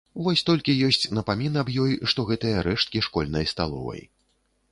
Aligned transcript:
Вось 0.25 0.43
толькі 0.49 0.73
ёсць 0.87 1.05
напамін 1.17 1.59
аб 1.63 1.69
ёй, 1.83 1.93
што 2.13 2.25
гэтыя 2.31 2.63
рэшткі 2.69 3.05
школьнай 3.09 3.45
сталовай. 3.55 4.01